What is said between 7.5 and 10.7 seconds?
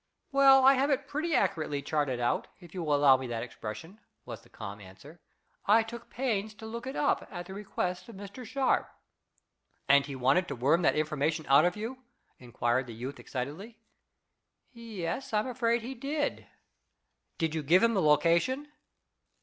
request of Mr. Sharp." "And he wanted to